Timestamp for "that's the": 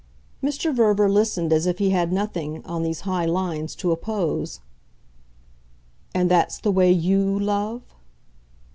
6.27-6.71